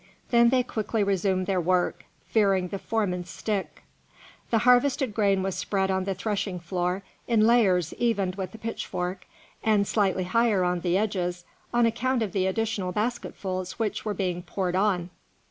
Then 0.31 0.49
they 0.49 0.63
quickly 0.63 1.03
resumed 1.03 1.45
their 1.45 1.61
work, 1.61 2.05
fearing 2.25 2.69
the 2.69 2.79
foreman's 2.79 3.29
stick. 3.29 3.83
The 4.49 4.57
harvested 4.65 5.13
grain 5.13 5.43
was 5.43 5.53
spread 5.53 5.91
on 5.91 6.05
the 6.05 6.15
threshing 6.15 6.59
floor 6.59 7.03
in 7.27 7.41
layers 7.45 7.93
evened 7.93 8.33
with 8.33 8.55
a 8.55 8.57
pitchfork, 8.57 9.27
and 9.63 9.85
slightly 9.85 10.23
higher 10.23 10.63
on 10.63 10.79
the 10.79 10.97
edges 10.97 11.45
on 11.71 11.85
account 11.85 12.23
of 12.23 12.31
the 12.33 12.47
additional 12.47 12.91
basketfuls 12.91 13.77
which 13.77 14.03
were 14.03 14.15
being 14.15 14.41
poured 14.41 14.75
on. 14.75 15.11